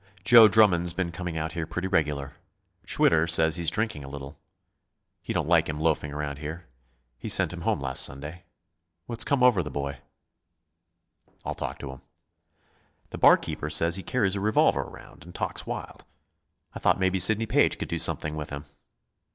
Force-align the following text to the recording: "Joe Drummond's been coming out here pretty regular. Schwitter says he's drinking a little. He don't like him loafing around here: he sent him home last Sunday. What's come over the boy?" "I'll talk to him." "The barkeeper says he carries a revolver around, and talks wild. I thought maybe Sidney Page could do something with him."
"Joe 0.23 0.47
Drummond's 0.47 0.93
been 0.93 1.11
coming 1.11 1.37
out 1.37 1.51
here 1.51 1.67
pretty 1.67 1.87
regular. 1.87 2.37
Schwitter 2.87 3.27
says 3.27 3.57
he's 3.57 3.69
drinking 3.69 4.03
a 4.03 4.07
little. 4.07 4.39
He 5.21 5.31
don't 5.31 5.47
like 5.47 5.69
him 5.69 5.79
loafing 5.79 6.11
around 6.11 6.39
here: 6.39 6.65
he 7.19 7.29
sent 7.29 7.53
him 7.53 7.61
home 7.61 7.79
last 7.79 8.01
Sunday. 8.01 8.45
What's 9.05 9.23
come 9.23 9.43
over 9.43 9.61
the 9.61 9.69
boy?" 9.69 9.99
"I'll 11.45 11.53
talk 11.53 11.77
to 11.77 11.91
him." 11.91 12.01
"The 13.11 13.19
barkeeper 13.19 13.69
says 13.69 13.95
he 13.95 14.01
carries 14.01 14.33
a 14.33 14.39
revolver 14.39 14.81
around, 14.81 15.23
and 15.23 15.35
talks 15.35 15.67
wild. 15.67 16.03
I 16.73 16.79
thought 16.79 16.99
maybe 16.99 17.19
Sidney 17.19 17.45
Page 17.45 17.77
could 17.77 17.87
do 17.87 17.99
something 17.99 18.35
with 18.35 18.49
him." 18.49 18.65